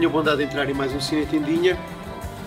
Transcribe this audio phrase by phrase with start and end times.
[0.00, 1.78] tenho a bondade de entrar em mais um Cine Tendinha,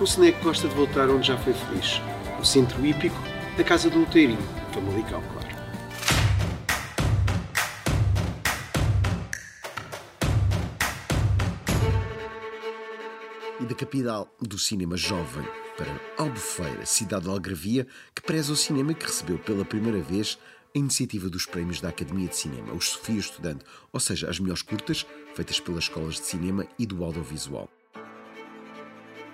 [0.02, 2.02] um cine que gosta de voltar onde já foi feliz.
[2.42, 3.16] O centro hípico
[3.56, 4.42] da Casa do Luteirinho,
[4.74, 5.54] Famalicão, claro.
[13.60, 15.46] E da capital do cinema jovem
[15.78, 17.86] para Albufeira, cidade de Algravia,
[18.16, 20.40] que preza o cinema que recebeu pela primeira vez
[20.76, 24.64] a iniciativa dos prémios da Academia de Cinema, os Sofia Estudante, ou seja, as melhores
[24.64, 25.06] curtas
[25.36, 27.70] feitas pelas escolas de cinema e do audiovisual.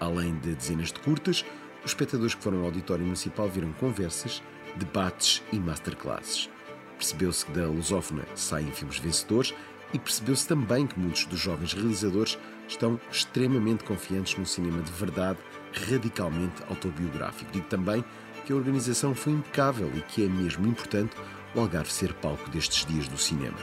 [0.02, 1.45] Além de dezenas de curtas,
[1.84, 4.43] os espectadores que foram ao auditório municipal viram conversas,
[4.75, 6.49] debates e masterclasses.
[6.98, 9.53] Percebeu-se que da lusófona saem filmes vencedores
[9.93, 12.37] e percebeu-se também que muitos dos jovens realizadores
[12.68, 15.40] estão extremamente confiantes no cinema de verdade,
[15.87, 17.49] radicalmente autobiográfico.
[17.51, 18.03] Digo também
[18.45, 21.15] que a organização foi impecável e que é mesmo importante
[21.55, 23.57] o Algarve ser palco destes dias do cinema.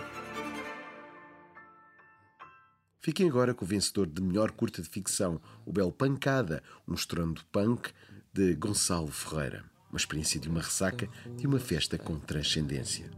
[3.00, 7.40] Fiquem agora com o vencedor de melhor curta de ficção, o Belo Pancada, um estrondo
[7.52, 7.92] punk
[8.32, 9.64] de Gonçalo Ferreira.
[9.88, 13.08] Uma experiência de uma ressaca de uma festa com transcendência.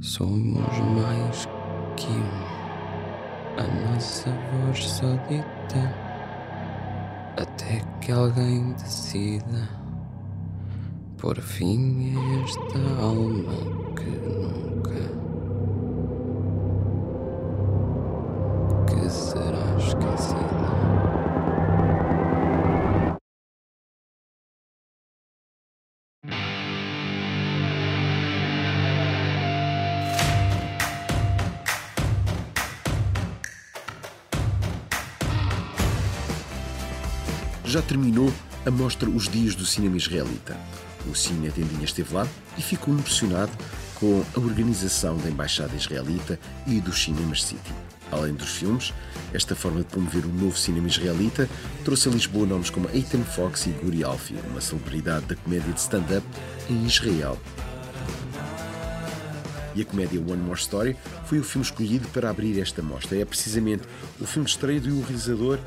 [0.00, 1.46] Somos mais
[1.96, 6.05] que um, a nossa voz só dita
[7.36, 9.68] até que alguém decida
[11.18, 13.85] por fim esta alma
[37.66, 38.32] já terminou
[38.64, 40.56] a mostra Os Dias do Cinema Israelita.
[41.10, 43.52] O Cine Tendinha esteve lá e ficou impressionado
[43.96, 47.72] com a organização da Embaixada Israelita e dos Cinemas City.
[48.10, 48.94] Além dos filmes,
[49.34, 51.48] esta forma de promover o novo cinema israelita
[51.84, 55.80] trouxe a Lisboa nomes como Ethan Fox e Guri Alfie, uma celebridade da comédia de
[55.80, 56.24] stand-up
[56.70, 57.36] em Israel.
[59.74, 63.18] E a comédia One More Story foi o filme escolhido para abrir esta mostra.
[63.18, 63.82] É precisamente
[64.20, 65.58] o filme de estreia do realizador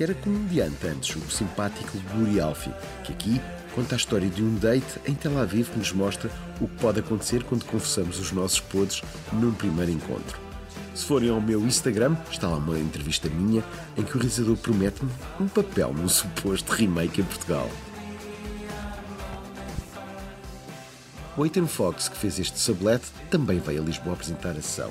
[0.00, 2.72] que era comediante antes, o simpático Guri Alfie,
[3.04, 3.38] que aqui
[3.74, 7.00] conta a história de um date em Tel Aviv que nos mostra o que pode
[7.00, 10.40] acontecer quando confessamos os nossos podres num primeiro encontro.
[10.94, 13.62] Se forem ao meu Instagram, está lá uma entrevista minha
[13.94, 17.68] em que o realizador promete-me um papel num suposto remake em Portugal.
[21.36, 24.90] O Ethan Fox, que fez este sublet, também veio a Lisboa apresentar a ação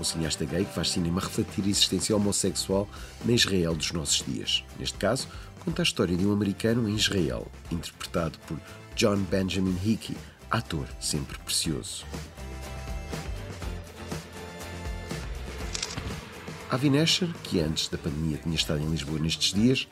[0.00, 2.88] um cineasta gay que faz cinema refletir a existência homossexual
[3.24, 4.64] na Israel dos nossos dias.
[4.78, 5.28] Neste caso,
[5.64, 8.58] conta a história de um americano em Israel, interpretado por
[8.96, 10.16] John Benjamin Hickey,
[10.50, 12.04] ator sempre precioso.
[16.70, 19.88] Avi Nesher, que antes da pandemia tinha estado em Lisboa nestes dias,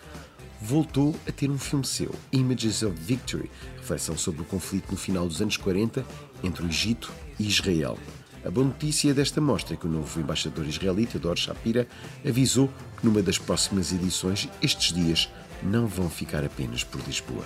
[0.61, 5.27] voltou a ter um filme seu, Images of Victory, reflexão sobre o conflito no final
[5.27, 6.05] dos anos 40
[6.43, 7.99] entre o Egito e Israel.
[8.45, 11.87] A boa notícia desta mostra é que o novo embaixador israelita, Dor Shapira,
[12.27, 15.29] avisou que numa das próximas edições, estes dias
[15.63, 17.45] não vão ficar apenas por Lisboa.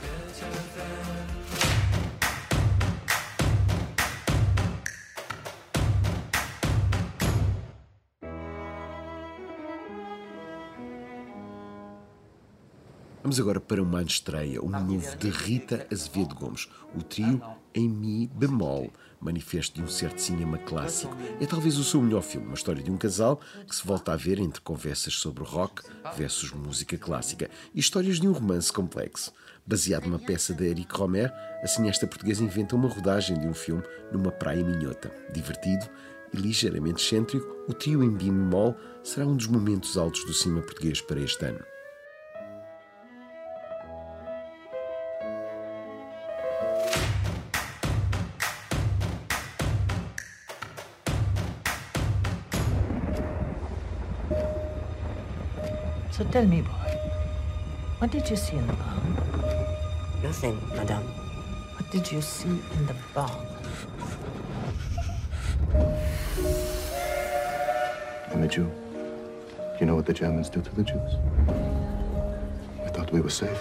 [13.22, 17.40] Vamos agora para uma estreia, um novo de Rita Azevedo Gomes, o trio
[17.72, 18.90] em Mi bemol,
[19.20, 21.16] manifesto de um certo cinema clássico.
[21.40, 24.16] É talvez o seu melhor filme, uma história de um casal que se volta a
[24.16, 25.82] ver entre conversas sobre rock
[26.16, 29.32] versus música clássica e histórias de um romance complexo.
[29.64, 31.32] Baseado numa peça de Eric Romer,
[31.62, 35.12] a cineasta portuguesa inventa uma rodagem de um filme numa praia minhota.
[35.32, 35.88] Divertido
[36.34, 40.62] e ligeiramente excêntrico, o trio em Mi bemol será um dos momentos altos do cinema
[40.62, 41.71] português para este ano.
[56.22, 56.70] So tell me, boy,
[57.98, 59.16] what did you see in the barn?
[60.22, 61.02] Nothing, madame.
[61.74, 63.44] What did you see in the barn?
[68.30, 68.70] I'm a Jew.
[69.80, 71.16] You know what the Germans do to the Jews?
[72.84, 73.60] We thought we were safe.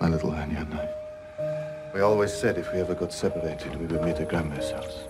[0.00, 1.92] My little Anya and I.
[1.94, 5.04] We always said if we ever got separated, we would meet at Grandma's house.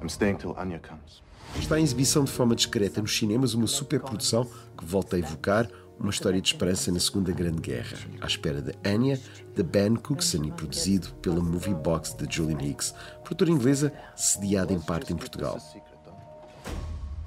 [0.00, 1.20] I'm staying till Anya comes.
[1.58, 4.44] Está em exibição de forma discreta nos cinemas uma superprodução
[4.76, 5.68] que volta a evocar
[5.98, 9.20] uma história de esperança na Segunda Grande Guerra, à espera de Anya,
[9.54, 14.80] de Ben Cookson e produzido pela Movie Box de Julian Hicks, produtora inglesa sediada em
[14.80, 15.58] parte em Portugal.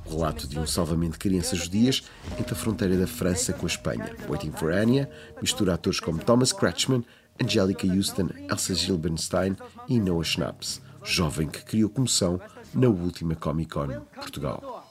[0.10, 2.04] relato de um salvamento de crianças judias
[2.40, 4.16] entre a fronteira da França com a Espanha.
[4.28, 5.08] Waiting for Anya
[5.40, 7.06] mistura atores como Thomas Kretschmann,
[7.42, 9.56] Angelica Houston, Elsa Gilbernstein
[9.88, 12.40] e Noah Schnaps, jovem que criou comoção
[12.76, 14.84] na última Comic Con Portugal.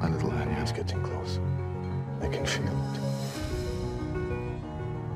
[0.00, 1.40] My little Anya's getting close.
[2.20, 3.00] I can feel it.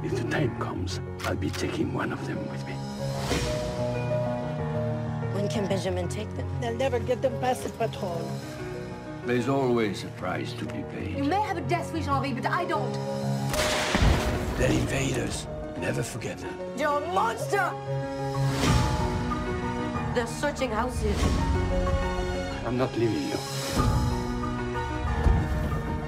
[0.05, 2.75] If the time comes, I'll be taking one of them with me.
[5.35, 6.47] When can Benjamin take them?
[6.61, 8.23] They'll never get them past the patrol.
[9.27, 11.17] There's always a price to be paid.
[11.17, 12.93] You may have a death wish, Henri, but I don't.
[14.57, 15.47] They're invaders.
[15.79, 16.79] Never forget that.
[16.79, 17.73] You're a monster!
[20.17, 21.15] They're searching houses.
[22.65, 23.37] I'm not leaving you.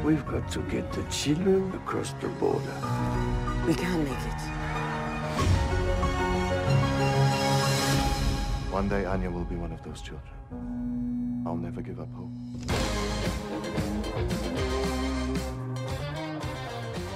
[0.02, 2.72] We've got to get the children across the border.
[3.66, 4.40] We can make it.
[8.72, 11.44] One day Anya will be one of those children.
[11.46, 12.32] I'll never give up hope.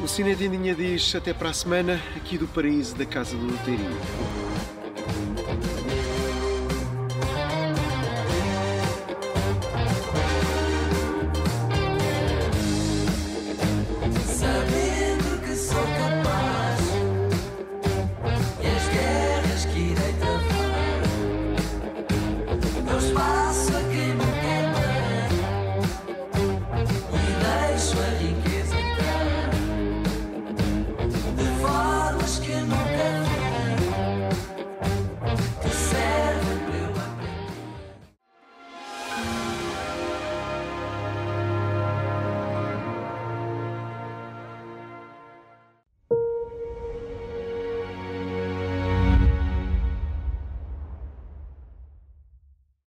[0.02, 4.81] O Cine Tendinha diz até para a semana, aqui do Paraíso da Casa do Loteria.